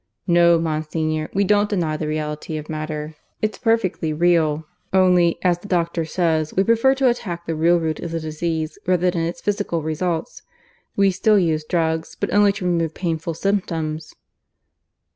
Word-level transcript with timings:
No, 0.25 0.57
Monsignor, 0.57 1.29
we 1.31 1.43
don't 1.43 1.69
deny 1.69 1.95
the 1.95 2.07
reality 2.07 2.57
of 2.57 2.71
matter. 2.71 3.13
It's 3.39 3.59
perfectly 3.59 4.11
real. 4.13 4.65
Only, 4.91 5.37
as 5.43 5.59
the 5.59 5.67
doctor 5.67 6.05
says, 6.05 6.55
we 6.55 6.63
prefer 6.63 6.95
to 6.95 7.07
attack 7.07 7.45
the 7.45 7.53
real 7.53 7.79
root 7.79 7.99
of 7.99 8.09
the 8.09 8.19
disease, 8.19 8.79
rather 8.87 9.11
than 9.11 9.21
its 9.21 9.41
physical 9.41 9.83
results. 9.83 10.41
We 10.95 11.11
still 11.11 11.37
use 11.37 11.63
drugs; 11.63 12.17
but 12.19 12.33
only 12.33 12.51
to 12.53 12.65
remove 12.65 12.95
painful 12.95 13.35
symptoms." 13.35 14.15